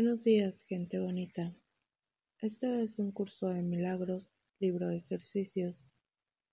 Buenos 0.00 0.22
días, 0.22 0.62
gente 0.68 1.00
bonita. 1.00 1.52
Este 2.40 2.84
es 2.84 3.00
un 3.00 3.10
curso 3.10 3.48
de 3.48 3.62
milagros, 3.62 4.32
libro 4.60 4.86
de 4.86 4.98
ejercicios, 4.98 5.84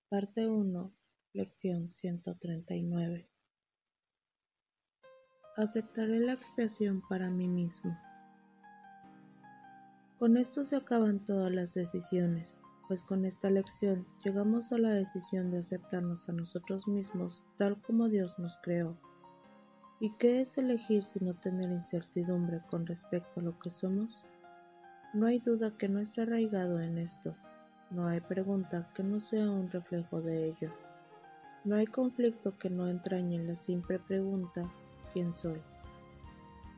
parte 0.10 0.48
1, 0.48 0.92
lección 1.34 1.88
139. 1.88 3.30
Aceptaré 5.58 6.22
la 6.22 6.34
expiación 6.34 7.04
para 7.08 7.30
mí 7.30 7.48
mismo. 7.48 7.96
Con 10.18 10.38
esto 10.38 10.66
se 10.66 10.78
acaban 10.78 11.24
todas 11.24 11.54
las 11.54 11.76
decisiones, 11.76 12.58
pues 12.88 13.04
con 13.04 13.26
esta 13.26 13.52
lección 13.52 14.08
llegamos 14.24 14.74
a 14.74 14.80
la 14.80 14.90
decisión 14.90 15.52
de 15.52 15.60
aceptarnos 15.60 16.28
a 16.30 16.34
nosotros 16.34 16.88
mismos 16.88 17.44
tal 17.60 17.80
como 17.84 18.10
Dios 18.10 18.40
nos 18.40 18.58
creó. 18.64 18.98
¿Y 20.00 20.12
qué 20.18 20.42
es 20.42 20.58
elegir 20.58 21.04
sino 21.04 21.34
tener 21.36 21.72
incertidumbre 21.72 22.62
con 22.70 22.86
respecto 22.86 23.40
a 23.40 23.44
lo 23.44 23.58
que 23.60 23.72
somos? 23.72 24.26
No 25.14 25.28
hay 25.28 25.40
duda 25.40 25.72
que 25.78 25.88
no 25.88 26.00
está 26.00 26.24
arraigado 26.24 26.82
en 26.82 26.98
esto, 26.98 27.34
no 27.92 28.08
hay 28.08 28.20
pregunta 28.20 28.90
que 28.94 29.04
no 29.04 29.22
sea 29.22 29.50
un 29.50 29.72
reflejo 29.72 30.22
de 30.22 30.50
ello, 30.50 30.70
no 31.64 31.78
hay 31.78 31.88
conflicto 31.88 32.58
que 32.58 32.70
no 32.70 32.90
entrañe 32.90 33.38
en 33.38 33.48
la 33.48 33.56
simple 33.56 33.98
pregunta 34.00 34.70
¿quién 35.14 35.34
soy? 35.34 35.62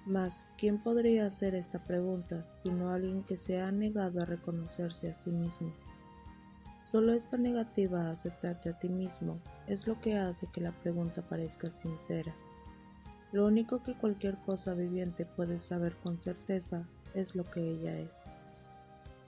Mas, 0.05 0.47
¿quién 0.57 0.77
podría 0.77 1.25
hacer 1.25 1.55
esta 1.55 1.79
pregunta 1.79 2.45
sino 2.61 2.91
alguien 2.91 3.23
que 3.23 3.35
se 3.35 3.59
ha 3.59 3.71
negado 3.71 4.21
a 4.21 4.25
reconocerse 4.25 5.09
a 5.09 5.15
sí 5.15 5.31
mismo? 5.31 5.73
Solo 6.83 7.13
esta 7.13 7.35
negativa 7.35 8.03
a 8.03 8.11
aceptarte 8.11 8.69
a 8.69 8.79
ti 8.79 8.87
mismo 8.87 9.39
es 9.65 9.87
lo 9.87 9.99
que 9.99 10.15
hace 10.15 10.47
que 10.53 10.61
la 10.61 10.71
pregunta 10.71 11.21
parezca 11.23 11.69
sincera. 11.69 12.33
Lo 13.31 13.45
único 13.45 13.83
que 13.83 13.93
cualquier 13.93 14.37
cosa 14.37 14.73
viviente 14.73 15.25
puede 15.25 15.59
saber 15.59 15.95
con 15.97 16.19
certeza 16.19 16.87
es 17.13 17.35
lo 17.35 17.43
que 17.43 17.61
ella 17.61 17.99
es. 17.99 18.11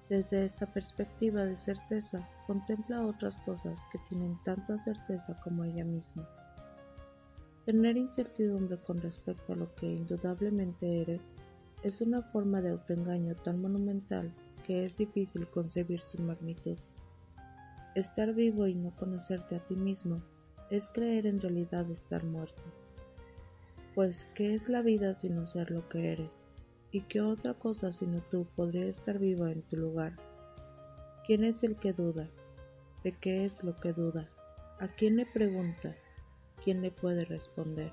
Desde 0.08 0.46
esta 0.46 0.66
perspectiva 0.66 1.44
de 1.44 1.58
certeza, 1.58 2.28
contempla 2.48 3.06
otras 3.06 3.38
cosas 3.40 3.80
que 3.92 4.00
tienen 4.10 4.40
tanta 4.44 4.80
certeza 4.80 5.40
como 5.44 5.66
ella 5.66 5.84
misma. 5.86 6.28
Tener 7.66 7.98
incertidumbre 7.98 8.78
con 8.78 9.02
respecto 9.02 9.54
a 9.54 9.56
lo 9.56 9.76
que 9.76 9.86
indudablemente 9.86 11.02
eres 11.02 11.36
es 11.84 12.02
una 12.02 12.24
forma 12.24 12.62
de 12.62 12.72
autoengaño 12.72 13.36
tan 13.36 13.62
monumental 13.62 14.34
que 14.66 14.86
es 14.86 14.98
difícil 14.98 15.48
concebir 15.48 16.02
su 16.02 16.22
magnitud. 16.22 16.78
Estar 17.96 18.34
vivo 18.34 18.66
y 18.66 18.76
no 18.76 18.96
conocerte 18.96 19.56
a 19.56 19.60
ti 19.60 19.76
mismo 19.76 20.22
es 20.72 20.90
creer 20.90 21.28
en 21.28 21.40
realidad 21.40 21.90
estar 21.92 22.24
muerto. 22.24 22.64
Pues, 24.00 24.30
¿qué 24.34 24.54
es 24.54 24.70
la 24.70 24.82
vida 24.82 25.14
sino 25.14 25.46
ser 25.46 25.72
lo 25.72 25.90
que 25.90 26.14
eres? 26.14 26.48
¿Y 26.90 27.02
qué 27.02 27.20
otra 27.20 27.54
cosa 27.54 27.92
sino 27.92 28.22
tú 28.32 28.48
podría 28.56 28.86
estar 28.86 29.20
viva 29.20 29.52
en 29.52 29.62
tu 29.64 29.76
lugar? 29.76 30.16
¿Quién 31.28 31.44
es 31.44 31.66
el 31.66 31.76
que 31.76 31.92
duda? 31.92 32.30
¿De 33.04 33.12
qué 33.12 33.44
es 33.44 33.62
lo 33.62 33.78
que 33.82 33.92
duda? 33.92 34.30
¿A 34.80 34.88
quién 34.88 35.18
le 35.18 35.26
pregunta? 35.26 35.98
¿Quién 36.64 36.82
le 36.82 36.92
puede 36.92 37.26
responder? 37.26 37.92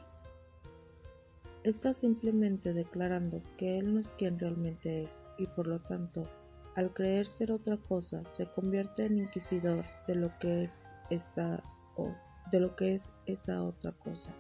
Está 1.65 1.93
simplemente 1.93 2.73
declarando 2.73 3.43
que 3.57 3.77
él 3.77 3.93
no 3.93 3.99
es 3.99 4.11
quien 4.11 4.39
realmente 4.39 5.03
es 5.03 5.25
y 5.39 5.49
por 5.49 5.67
lo 5.67 5.81
tanto 5.81 6.29
al 6.77 6.93
creer 6.93 7.27
ser 7.27 7.51
otra 7.51 7.79
cosa, 7.79 8.25
se 8.27 8.47
convierte 8.47 9.07
en 9.07 9.19
inquisidor 9.19 9.85
de 10.07 10.15
lo 10.15 10.31
que 10.39 10.63
es 10.63 10.83
esta 11.11 11.65
o 11.97 12.15
de 12.53 12.61
lo 12.61 12.77
que 12.77 12.95
es 12.95 13.11
esa 13.27 13.65
otra 13.65 13.91
cosa. 13.91 14.33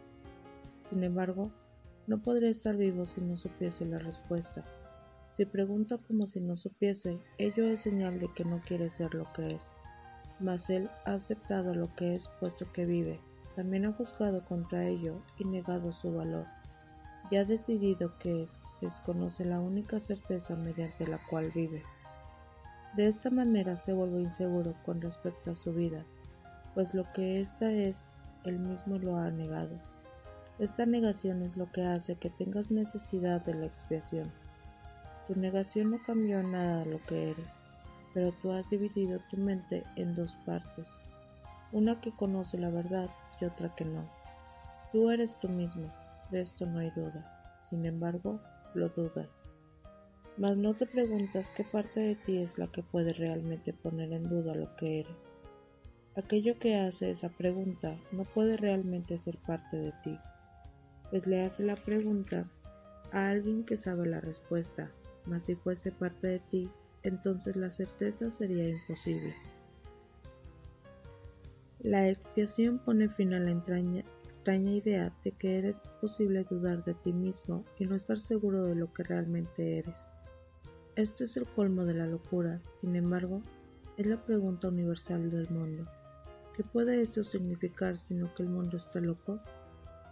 Sin 0.88 1.02
embargo, 1.02 1.50
no 2.06 2.18
podría 2.18 2.50
estar 2.50 2.76
vivo 2.76 3.06
si 3.06 3.20
no 3.20 3.36
supiese 3.36 3.84
la 3.84 3.98
respuesta. 3.98 4.64
Si 5.32 5.44
pregunta 5.44 5.98
como 6.06 6.26
si 6.26 6.40
no 6.40 6.56
supiese, 6.56 7.18
ello 7.38 7.66
es 7.66 7.80
señal 7.80 8.20
de 8.20 8.32
que 8.32 8.44
no 8.44 8.60
quiere 8.60 8.88
ser 8.88 9.12
lo 9.14 9.30
que 9.32 9.54
es. 9.56 9.76
Mas 10.38 10.70
él 10.70 10.88
ha 11.04 11.14
aceptado 11.14 11.74
lo 11.74 11.94
que 11.96 12.14
es 12.14 12.28
puesto 12.40 12.70
que 12.72 12.86
vive, 12.86 13.20
también 13.56 13.86
ha 13.86 13.92
juzgado 13.92 14.44
contra 14.44 14.86
ello 14.86 15.20
y 15.38 15.44
negado 15.44 15.92
su 15.92 16.14
valor. 16.14 16.46
Ya 17.30 17.40
ha 17.40 17.44
decidido 17.44 18.16
que 18.18 18.44
es, 18.44 18.62
desconoce 18.80 19.44
la 19.44 19.58
única 19.58 19.98
certeza 19.98 20.54
mediante 20.54 21.06
la 21.06 21.18
cual 21.28 21.50
vive. 21.52 21.82
De 22.96 23.08
esta 23.08 23.30
manera 23.30 23.76
se 23.76 23.92
vuelve 23.92 24.20
inseguro 24.20 24.74
con 24.84 25.00
respecto 25.00 25.50
a 25.50 25.56
su 25.56 25.72
vida, 25.72 26.04
pues 26.74 26.94
lo 26.94 27.10
que 27.12 27.40
ésta 27.40 27.72
es, 27.72 28.12
él 28.44 28.58
mismo 28.58 28.98
lo 28.98 29.16
ha 29.16 29.30
negado. 29.30 29.80
Esta 30.58 30.86
negación 30.86 31.42
es 31.42 31.58
lo 31.58 31.70
que 31.70 31.82
hace 31.82 32.14
que 32.14 32.30
tengas 32.30 32.70
necesidad 32.70 33.42
de 33.42 33.54
la 33.54 33.66
expiación. 33.66 34.32
Tu 35.26 35.34
negación 35.38 35.90
no 35.90 35.98
cambió 36.06 36.42
nada 36.42 36.78
de 36.78 36.86
lo 36.86 37.02
que 37.04 37.30
eres, 37.32 37.60
pero 38.14 38.32
tú 38.40 38.52
has 38.52 38.70
dividido 38.70 39.20
tu 39.28 39.36
mente 39.36 39.84
en 39.96 40.14
dos 40.14 40.34
partes, 40.46 40.88
una 41.72 42.00
que 42.00 42.10
conoce 42.10 42.56
la 42.56 42.70
verdad 42.70 43.10
y 43.38 43.44
otra 43.44 43.74
que 43.74 43.84
no. 43.84 44.08
Tú 44.92 45.10
eres 45.10 45.38
tú 45.38 45.50
mismo, 45.50 45.92
de 46.30 46.40
esto 46.40 46.64
no 46.64 46.78
hay 46.78 46.88
duda. 46.88 47.58
Sin 47.68 47.84
embargo, 47.84 48.40
lo 48.72 48.88
dudas. 48.88 49.42
Mas 50.38 50.56
no 50.56 50.72
te 50.72 50.86
preguntas 50.86 51.50
qué 51.50 51.64
parte 51.64 52.00
de 52.00 52.14
ti 52.14 52.38
es 52.38 52.56
la 52.56 52.68
que 52.68 52.82
puede 52.82 53.12
realmente 53.12 53.74
poner 53.74 54.10
en 54.10 54.26
duda 54.26 54.54
lo 54.54 54.74
que 54.76 55.00
eres. 55.00 55.28
Aquello 56.16 56.58
que 56.58 56.76
hace 56.76 57.10
esa 57.10 57.28
pregunta 57.28 57.98
no 58.10 58.24
puede 58.24 58.56
realmente 58.56 59.18
ser 59.18 59.36
parte 59.36 59.76
de 59.76 59.92
ti, 60.02 60.18
pues 61.10 61.26
le 61.26 61.44
hace 61.44 61.64
la 61.64 61.76
pregunta 61.76 62.48
a 63.12 63.28
alguien 63.28 63.64
que 63.64 63.76
sabe 63.76 64.06
la 64.06 64.20
respuesta, 64.20 64.90
mas 65.24 65.44
si 65.44 65.54
fuese 65.54 65.92
parte 65.92 66.26
de 66.26 66.38
ti, 66.40 66.70
entonces 67.02 67.56
la 67.56 67.70
certeza 67.70 68.30
sería 68.30 68.68
imposible. 68.68 69.34
La 71.80 72.08
expiación 72.08 72.78
pone 72.78 73.08
fin 73.08 73.32
a 73.32 73.38
la 73.38 73.52
extraña 73.52 74.72
idea 74.72 75.12
de 75.22 75.30
que 75.32 75.58
eres 75.58 75.88
posible 76.00 76.44
dudar 76.50 76.82
de 76.84 76.94
ti 76.94 77.12
mismo 77.12 77.64
y 77.78 77.86
no 77.86 77.94
estar 77.94 78.18
seguro 78.18 78.64
de 78.64 78.74
lo 78.74 78.92
que 78.92 79.04
realmente 79.04 79.78
eres. 79.78 80.10
Esto 80.96 81.24
es 81.24 81.36
el 81.36 81.46
colmo 81.46 81.84
de 81.84 81.94
la 81.94 82.06
locura, 82.06 82.60
sin 82.62 82.96
embargo, 82.96 83.42
es 83.96 84.06
la 84.06 84.16
pregunta 84.24 84.68
universal 84.68 85.30
del 85.30 85.48
mundo. 85.50 85.86
¿Qué 86.56 86.64
puede 86.64 87.02
eso 87.02 87.22
significar 87.22 87.98
sino 87.98 88.34
que 88.34 88.42
el 88.42 88.48
mundo 88.48 88.78
está 88.78 88.98
loco? 88.98 89.38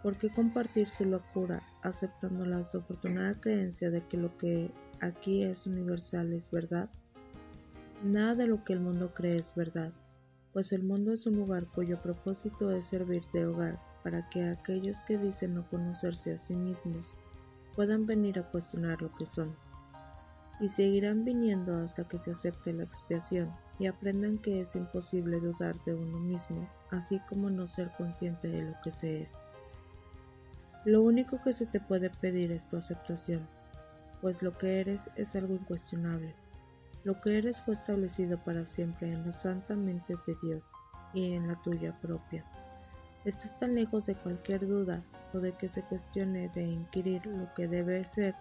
¿Por 0.05 0.19
qué 0.19 0.29
compartir 0.29 0.87
su 0.87 1.03
locura 1.03 1.63
aceptando 1.81 2.45
la 2.45 2.59
desafortunada 2.59 3.41
creencia 3.41 3.89
de 3.89 4.05
que 4.05 4.17
lo 4.17 4.37
que 4.37 4.69
aquí 4.99 5.41
es 5.41 5.65
universal 5.65 6.31
es 6.31 6.47
verdad? 6.51 6.91
Nada 8.03 8.35
de 8.35 8.45
lo 8.45 8.63
que 8.63 8.73
el 8.73 8.81
mundo 8.81 9.15
cree 9.15 9.37
es 9.37 9.55
verdad, 9.55 9.91
pues 10.53 10.73
el 10.73 10.83
mundo 10.83 11.11
es 11.11 11.25
un 11.25 11.37
lugar 11.37 11.65
cuyo 11.65 12.03
propósito 12.03 12.69
es 12.69 12.85
servir 12.85 13.23
de 13.33 13.47
hogar 13.47 13.79
para 14.03 14.29
que 14.29 14.47
aquellos 14.47 15.01
que 15.07 15.17
dicen 15.17 15.55
no 15.55 15.67
conocerse 15.71 16.33
a 16.33 16.37
sí 16.37 16.53
mismos 16.53 17.17
puedan 17.75 18.05
venir 18.05 18.37
a 18.37 18.51
cuestionar 18.51 19.01
lo 19.01 19.11
que 19.15 19.25
son 19.25 19.55
y 20.59 20.67
seguirán 20.67 21.25
viniendo 21.25 21.77
hasta 21.77 22.07
que 22.07 22.19
se 22.19 22.29
acepte 22.29 22.73
la 22.73 22.83
expiación 22.83 23.51
y 23.79 23.87
aprendan 23.87 24.37
que 24.37 24.61
es 24.61 24.75
imposible 24.75 25.39
dudar 25.39 25.83
de 25.83 25.95
uno 25.95 26.19
mismo, 26.19 26.69
así 26.91 27.19
como 27.27 27.49
no 27.49 27.65
ser 27.65 27.89
consciente 27.97 28.49
de 28.49 28.61
lo 28.61 28.75
que 28.83 28.91
se 28.91 29.23
es. 29.23 29.43
Lo 30.85 31.01
único 31.01 31.41
que 31.41 31.51
se 31.51 31.65
te 31.65 31.79
puede 31.79 32.11
pedir 32.11 32.51
es 32.51 32.69
tu 32.69 32.77
aceptación, 32.77 33.47
pues 34.21 34.41
lo 34.43 34.55
que 34.55 34.79
eres 34.81 35.09
es 35.15 35.35
algo 35.35 35.55
incuestionable. 35.55 36.35
Lo 37.03 37.19
que 37.21 37.39
eres 37.39 37.59
fue 37.59 37.73
establecido 37.73 38.37
para 38.37 38.65
siempre 38.65 39.11
en 39.11 39.25
la 39.25 39.31
santa 39.31 39.75
mente 39.75 40.15
de 40.27 40.35
Dios 40.43 40.67
y 41.13 41.33
en 41.33 41.47
la 41.47 41.55
tuya 41.63 41.99
propia. 42.01 42.45
Estás 43.25 43.57
tan 43.59 43.73
lejos 43.73 44.05
de 44.05 44.13
cualquier 44.13 44.67
duda 44.67 45.03
o 45.33 45.39
de 45.39 45.53
que 45.53 45.69
se 45.69 45.81
cuestione 45.81 46.49
de 46.49 46.63
inquirir 46.63 47.25
lo 47.25 47.51
que 47.55 47.67
debe 47.67 48.07
ser 48.07 48.35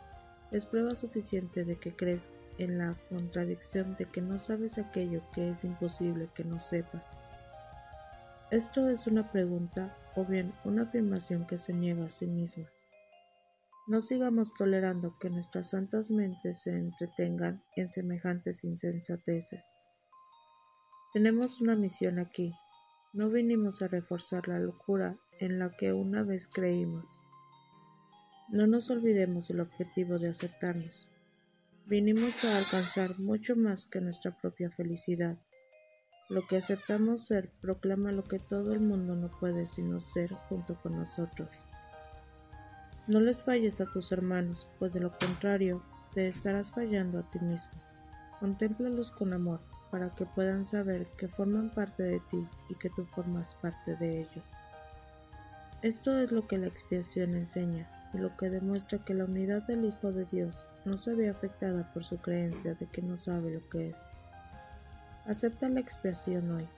es 0.50 0.66
prueba 0.66 0.94
suficiente 0.94 1.64
de 1.64 1.76
que 1.76 1.96
crees 1.96 2.28
en 2.58 2.76
la 2.76 2.94
contradicción 3.08 3.96
de 3.96 4.04
que 4.04 4.20
no 4.20 4.38
sabes 4.38 4.76
aquello 4.76 5.22
que 5.32 5.48
es 5.50 5.64
imposible 5.64 6.28
que 6.34 6.44
no 6.44 6.60
sepas. 6.60 7.02
Esto 8.54 8.88
es 8.88 9.08
una 9.08 9.32
pregunta 9.32 9.98
o 10.14 10.24
bien 10.24 10.54
una 10.64 10.82
afirmación 10.82 11.44
que 11.44 11.58
se 11.58 11.72
niega 11.72 12.04
a 12.04 12.08
sí 12.08 12.28
misma. 12.28 12.70
No 13.88 14.00
sigamos 14.00 14.54
tolerando 14.54 15.18
que 15.18 15.28
nuestras 15.28 15.70
santas 15.70 16.08
mentes 16.08 16.62
se 16.62 16.70
entretengan 16.70 17.64
en 17.74 17.88
semejantes 17.88 18.62
insensateces. 18.62 19.64
Tenemos 21.12 21.60
una 21.60 21.74
misión 21.74 22.20
aquí. 22.20 22.54
No 23.12 23.28
vinimos 23.28 23.82
a 23.82 23.88
reforzar 23.88 24.46
la 24.46 24.60
locura 24.60 25.18
en 25.40 25.58
la 25.58 25.76
que 25.76 25.92
una 25.92 26.22
vez 26.22 26.46
creímos. 26.46 27.10
No 28.50 28.68
nos 28.68 28.88
olvidemos 28.88 29.50
el 29.50 29.58
objetivo 29.58 30.16
de 30.18 30.28
aceptarnos. 30.28 31.10
Vinimos 31.86 32.44
a 32.44 32.56
alcanzar 32.56 33.18
mucho 33.18 33.56
más 33.56 33.84
que 33.84 34.00
nuestra 34.00 34.30
propia 34.30 34.70
felicidad. 34.70 35.38
Lo 36.30 36.42
que 36.46 36.56
aceptamos 36.56 37.26
ser 37.26 37.50
proclama 37.60 38.10
lo 38.10 38.24
que 38.24 38.38
todo 38.38 38.72
el 38.72 38.80
mundo 38.80 39.14
no 39.14 39.28
puede 39.40 39.66
sino 39.66 40.00
ser 40.00 40.32
junto 40.48 40.74
con 40.76 40.98
nosotros. 40.98 41.50
No 43.06 43.20
les 43.20 43.42
falles 43.42 43.82
a 43.82 43.86
tus 43.86 44.10
hermanos, 44.12 44.66
pues 44.78 44.94
de 44.94 45.00
lo 45.00 45.16
contrario, 45.18 45.82
te 46.14 46.26
estarás 46.28 46.70
fallando 46.70 47.18
a 47.18 47.30
ti 47.30 47.38
mismo. 47.40 47.74
Contémplalos 48.40 49.10
con 49.10 49.34
amor, 49.34 49.60
para 49.90 50.14
que 50.14 50.24
puedan 50.24 50.64
saber 50.64 51.06
que 51.18 51.28
forman 51.28 51.68
parte 51.74 52.02
de 52.02 52.20
ti 52.30 52.48
y 52.70 52.74
que 52.76 52.88
tú 52.90 53.04
formas 53.04 53.54
parte 53.56 53.94
de 53.96 54.22
ellos. 54.22 54.50
Esto 55.82 56.18
es 56.18 56.32
lo 56.32 56.48
que 56.48 56.56
la 56.56 56.66
expiación 56.66 57.34
enseña 57.34 57.86
y 58.14 58.18
lo 58.18 58.34
que 58.38 58.48
demuestra 58.48 59.04
que 59.04 59.12
la 59.12 59.26
unidad 59.26 59.62
del 59.64 59.84
Hijo 59.84 60.10
de 60.10 60.24
Dios 60.32 60.56
no 60.86 60.96
se 60.96 61.14
ve 61.14 61.28
afectada 61.28 61.92
por 61.92 62.04
su 62.04 62.16
creencia 62.16 62.74
de 62.74 62.86
que 62.86 63.02
no 63.02 63.18
sabe 63.18 63.52
lo 63.52 63.68
que 63.68 63.90
es. 63.90 63.96
Acepta 65.26 65.70
la 65.70 65.80
expiación 65.80 66.50
hoy, 66.50 66.68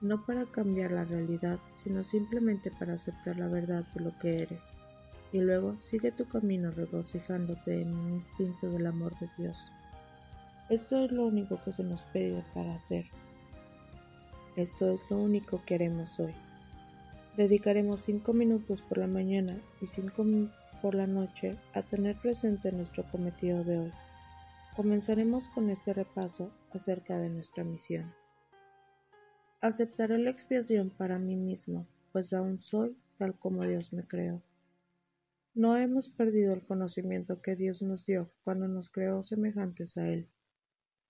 no 0.00 0.24
para 0.24 0.46
cambiar 0.46 0.90
la 0.90 1.04
realidad, 1.04 1.58
sino 1.74 2.02
simplemente 2.02 2.70
para 2.70 2.94
aceptar 2.94 3.36
la 3.36 3.46
verdad 3.46 3.84
de 3.94 4.00
lo 4.00 4.18
que 4.18 4.42
eres, 4.42 4.72
y 5.32 5.40
luego 5.40 5.76
sigue 5.76 6.10
tu 6.10 6.26
camino 6.26 6.70
regocijándote 6.70 7.82
en 7.82 7.90
el 7.90 8.14
instinto 8.14 8.70
del 8.70 8.86
amor 8.86 9.12
de 9.18 9.28
Dios. 9.36 9.58
Esto 10.70 11.04
es 11.04 11.12
lo 11.12 11.26
único 11.26 11.62
que 11.62 11.74
se 11.74 11.82
nos 11.82 12.04
pide 12.04 12.42
para 12.54 12.74
hacer. 12.74 13.04
Esto 14.56 14.90
es 14.90 15.00
lo 15.10 15.18
único 15.18 15.62
que 15.66 15.74
haremos 15.74 16.18
hoy. 16.18 16.32
Dedicaremos 17.36 18.00
cinco 18.00 18.32
minutos 18.32 18.80
por 18.80 18.96
la 18.96 19.08
mañana 19.08 19.58
y 19.82 19.86
cinco 19.86 20.24
por 20.80 20.94
la 20.94 21.06
noche 21.06 21.58
a 21.74 21.82
tener 21.82 22.16
presente 22.16 22.72
nuestro 22.72 23.04
cometido 23.10 23.62
de 23.62 23.78
hoy. 23.78 23.92
Comenzaremos 24.76 25.48
con 25.50 25.70
este 25.70 25.92
repaso 25.94 26.50
acerca 26.72 27.16
de 27.20 27.30
nuestra 27.30 27.62
misión. 27.62 28.12
Aceptaré 29.60 30.18
la 30.18 30.30
expiación 30.30 30.90
para 30.90 31.16
mí 31.20 31.36
mismo, 31.36 31.86
pues 32.10 32.32
aún 32.32 32.58
soy 32.58 32.96
tal 33.16 33.38
como 33.38 33.62
Dios 33.62 33.92
me 33.92 34.04
creó. 34.04 34.42
No 35.54 35.76
hemos 35.76 36.08
perdido 36.08 36.52
el 36.54 36.66
conocimiento 36.66 37.40
que 37.40 37.54
Dios 37.54 37.82
nos 37.82 38.04
dio 38.04 38.32
cuando 38.42 38.66
nos 38.66 38.90
creó 38.90 39.22
semejantes 39.22 39.96
a 39.96 40.08
Él. 40.08 40.28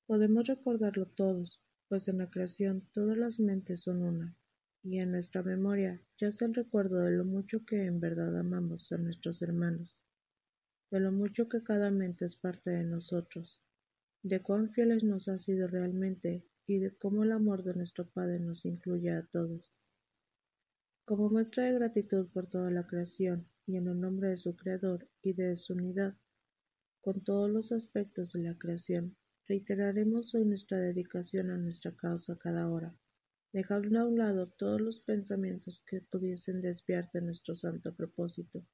Podemos 0.06 0.46
recordarlo 0.46 1.06
todos, 1.06 1.62
pues 1.88 2.06
en 2.08 2.18
la 2.18 2.28
creación 2.28 2.86
todas 2.92 3.16
las 3.16 3.40
mentes 3.40 3.80
son 3.80 4.02
una, 4.02 4.36
y 4.82 4.98
en 4.98 5.10
nuestra 5.10 5.42
memoria 5.42 6.02
yace 6.18 6.44
el 6.44 6.52
recuerdo 6.52 6.98
de 6.98 7.12
lo 7.12 7.24
mucho 7.24 7.64
que 7.64 7.86
en 7.86 7.98
verdad 7.98 8.38
amamos 8.38 8.92
a 8.92 8.98
nuestros 8.98 9.40
hermanos 9.40 10.03
de 10.94 11.00
lo 11.00 11.10
mucho 11.10 11.48
que 11.48 11.64
cada 11.64 11.90
mente 11.90 12.24
es 12.24 12.36
parte 12.36 12.70
de 12.70 12.84
nosotros, 12.84 13.60
de 14.22 14.40
cuán 14.40 14.70
fieles 14.70 15.02
nos 15.02 15.26
ha 15.26 15.40
sido 15.40 15.66
realmente 15.66 16.46
y 16.68 16.78
de 16.78 16.96
cómo 16.96 17.24
el 17.24 17.32
amor 17.32 17.64
de 17.64 17.74
nuestro 17.74 18.08
Padre 18.08 18.38
nos 18.38 18.64
incluye 18.64 19.10
a 19.10 19.26
todos. 19.26 19.74
Como 21.04 21.30
muestra 21.30 21.64
de 21.64 21.72
gratitud 21.72 22.28
por 22.28 22.46
toda 22.46 22.70
la 22.70 22.86
creación 22.86 23.48
y 23.66 23.74
en 23.76 23.88
el 23.88 24.00
nombre 24.00 24.28
de 24.28 24.36
su 24.36 24.54
Creador 24.54 25.08
y 25.20 25.32
de 25.32 25.56
su 25.56 25.72
unidad 25.72 26.14
con 27.00 27.24
todos 27.24 27.50
los 27.50 27.72
aspectos 27.72 28.30
de 28.30 28.44
la 28.44 28.56
creación, 28.56 29.16
reiteraremos 29.48 30.32
hoy 30.36 30.44
nuestra 30.44 30.78
dedicación 30.78 31.50
a 31.50 31.56
nuestra 31.56 31.90
causa 31.96 32.38
cada 32.38 32.68
hora, 32.68 32.94
dejando 33.52 33.98
a 33.98 34.06
un 34.06 34.16
lado 34.16 34.46
todos 34.46 34.80
los 34.80 35.00
pensamientos 35.00 35.82
que 35.84 36.02
pudiesen 36.02 36.62
desviarte 36.62 37.18
de 37.18 37.26
nuestro 37.26 37.56
santo 37.56 37.92
propósito. 37.96 38.64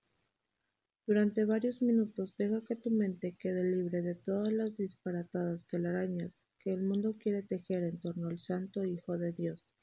Durante 1.11 1.45
varios 1.45 1.83
minutos 1.83 2.37
deja 2.37 2.63
que 2.63 2.77
tu 2.77 2.89
mente 2.89 3.37
quede 3.37 3.65
libre 3.65 4.01
de 4.01 4.15
todas 4.15 4.53
las 4.53 4.77
disparatadas 4.77 5.67
telarañas 5.67 6.47
que 6.61 6.73
el 6.73 6.85
mundo 6.85 7.17
quiere 7.19 7.43
tejer 7.43 7.83
en 7.83 7.99
torno 7.99 8.29
al 8.29 8.39
Santo 8.39 8.85
Hijo 8.85 9.19
de 9.19 9.33
Dios, 9.33 9.75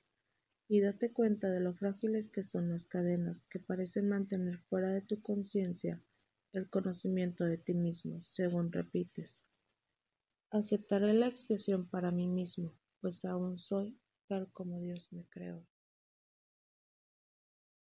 y 0.70 0.80
date 0.80 1.12
cuenta 1.12 1.50
de 1.50 1.60
lo 1.60 1.74
frágiles 1.74 2.30
que 2.30 2.44
son 2.44 2.70
las 2.70 2.86
cadenas 2.86 3.44
que 3.44 3.60
parecen 3.60 4.08
mantener 4.08 4.60
fuera 4.70 4.94
de 4.94 5.02
tu 5.02 5.22
conciencia 5.22 6.02
el 6.54 6.70
conocimiento 6.70 7.44
de 7.44 7.58
ti 7.58 7.74
mismo, 7.74 8.22
según 8.22 8.72
repites. 8.72 9.50
Aceptaré 10.50 11.14
la 11.14 11.28
expiación 11.28 11.90
para 11.90 12.10
mí 12.10 12.30
mismo, 12.30 12.74
pues 13.02 13.26
aún 13.26 13.58
soy 13.58 14.00
tal 14.30 14.50
como 14.54 14.80
Dios 14.80 15.12
me 15.12 15.26
creó. 15.26 15.68